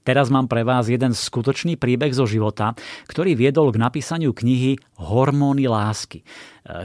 [0.00, 2.72] Teraz mám pre vás jeden skutočný príbeh zo života,
[3.04, 6.24] ktorý viedol k napísaniu knihy Hormóny lásky.
[6.24, 6.24] E,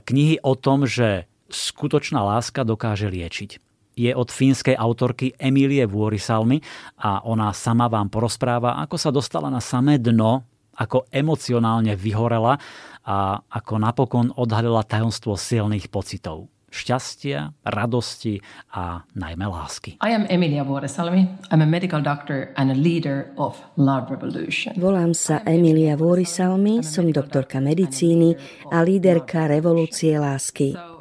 [0.03, 3.63] knihy o tom, že skutočná láska dokáže liečiť.
[3.95, 6.59] Je od fínskej autorky Emilie Vuorisalmy
[6.99, 10.43] a ona sama vám porozpráva, ako sa dostala na samé dno,
[10.75, 12.59] ako emocionálne vyhorela
[13.07, 18.43] a ako napokon odhalila tajomstvo silných pocitov šťastia, radosti
[18.75, 19.97] a najmä lásky.
[20.03, 21.27] I am Emilia Vuorisalmi.
[21.51, 24.75] I'm a medical doctor and a leader of Love Revolution.
[24.75, 28.35] Volám sa Emilia Vuorisalmi, som doktorka medicíny
[28.71, 30.94] a líderka revolúcie lásky.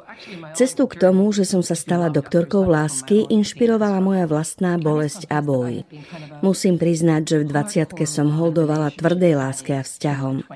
[0.55, 5.83] Cestu k tomu, že som sa stala doktorkou lásky, inšpirovala moja vlastná bolesť a boj.
[6.39, 10.47] Musím priznať, že v 20 som holdovala tvrdej láske a vzťahom.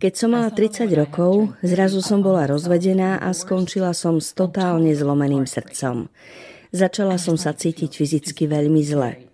[0.00, 5.44] Keď som mala 30 rokov, zrazu som bola rozvedená a skončila som s totálne zlomeným
[5.44, 6.08] srdcom.
[6.70, 9.26] Začala som sa cítiť fyzicky veľmi zle.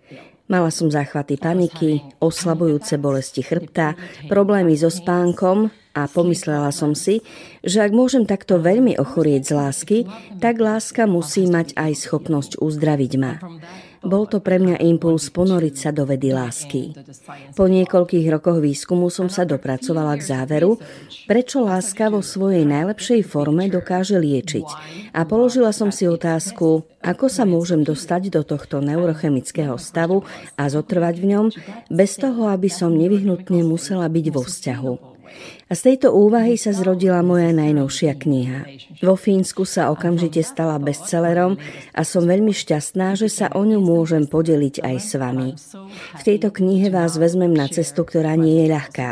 [0.47, 3.99] Mala som záchvaty paniky, oslabujúce bolesti chrbta,
[4.31, 5.67] problémy so spánkom
[5.97, 7.25] a pomyslela som si,
[7.65, 9.97] že ak môžem takto veľmi ochorieť z lásky,
[10.37, 13.41] tak láska musí mať aj schopnosť uzdraviť ma.
[14.05, 16.93] Bol to pre mňa impuls ponoriť sa do vedy lásky.
[17.57, 20.77] Po niekoľkých rokoch výskumu som sa dopracovala k záveru,
[21.25, 24.67] prečo láska vo svojej najlepšej forme dokáže liečiť.
[25.17, 30.21] A položila som si otázku, ako sa môžem dostať do tohto neurochemického stavu
[30.53, 31.45] a zotrvať v ňom,
[31.89, 35.16] bez toho, aby som nevyhnutne musela byť vo vzťahu.
[35.67, 38.59] A z tejto úvahy sa zrodila moja najnovšia kniha.
[39.03, 41.59] Vo Fínsku sa okamžite stala bestsellerom
[41.91, 45.49] a som veľmi šťastná, že sa o ňu môžem podeliť aj s vami.
[46.17, 49.11] V tejto knihe vás vezmem na cestu, ktorá nie je ľahká.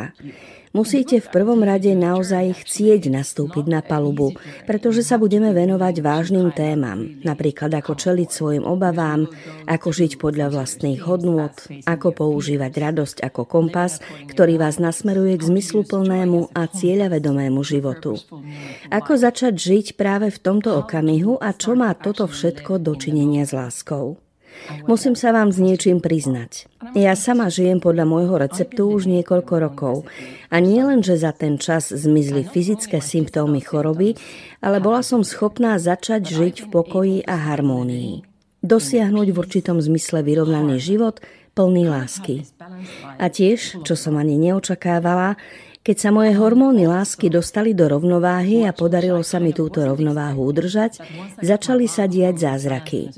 [0.76, 4.36] Musíte v prvom rade naozaj chcieť nastúpiť na palubu,
[4.68, 9.24] pretože sa budeme venovať vážnym témam, napríklad ako čeliť svojim obavám,
[9.72, 11.56] ako žiť podľa vlastných hodnôt,
[11.88, 18.20] ako používať radosť ako kompas, ktorý vás nasmeruje k zmysluplnému a cieľavedomému životu.
[18.92, 24.25] Ako začať žiť práve v tomto okamihu a čo má toto všetko dočinenia s láskou.
[24.86, 26.70] Musím sa vám s niečím priznať.
[26.98, 29.96] Ja sama žijem podľa môjho receptu už niekoľko rokov.
[30.54, 34.16] A nie len, že za ten čas zmizli fyzické symptómy choroby,
[34.62, 38.26] ale bola som schopná začať žiť v pokoji a harmónii.
[38.66, 41.22] Dosiahnuť v určitom zmysle vyrovnaný život
[41.56, 42.44] plný lásky.
[43.16, 45.40] A tiež, čo som ani neočakávala,
[45.86, 50.98] keď sa moje hormóny lásky dostali do rovnováhy a podarilo sa mi túto rovnováhu udržať,
[51.46, 53.14] začali sa diať zázraky.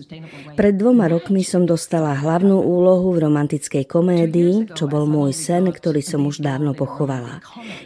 [0.59, 6.03] Pred dvoma rokmi som dostala hlavnú úlohu v romantickej komédii, čo bol môj sen, ktorý
[6.03, 7.39] som už dávno pochovala.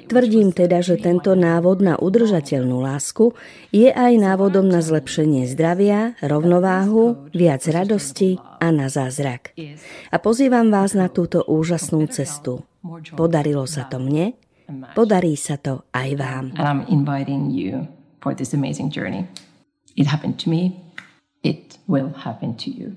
[0.09, 3.37] Tvrdím teda, že tento návod na udržateľnú lásku
[3.69, 9.53] je aj návodom na zlepšenie zdravia, rovnováhu, viac radosti a na zázrak.
[10.09, 12.65] A pozývam vás na túto úžasnú cestu.
[13.13, 14.33] Podarilo sa to mne,
[14.95, 16.45] Podarí sa to aj vám.
[16.57, 17.87] And I'm inviting you
[18.21, 19.27] for this amazing journey.
[19.95, 20.81] It happened to me.
[21.43, 22.95] It will happen to you.